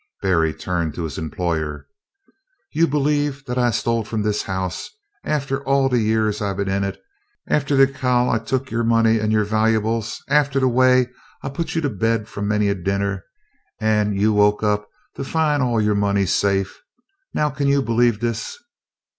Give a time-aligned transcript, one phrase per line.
[0.23, 1.85] Berry turned to his employer.
[2.71, 4.89] "You b'lieve dat I stole f'om dis house
[5.23, 6.99] aftah all de yeahs I 've been in it,
[7.47, 11.07] aftah de caih I took of yo' money an' yo' valybles, aftah de way
[11.43, 13.21] I 've put you to bed f'om many a dinnah,
[13.79, 16.81] an' you woke up to fin' all yo' money safe?
[17.35, 18.57] Now, can you b'lieve dis?"